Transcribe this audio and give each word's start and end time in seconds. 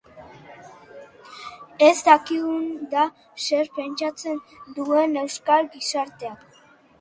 Ez 1.87 1.91
dakiguna 2.07 2.87
da 2.95 3.03
zer 3.49 3.69
pentsatzen 3.77 4.41
duen 4.79 5.15
euskal 5.27 5.71
gizarteak. 5.77 6.59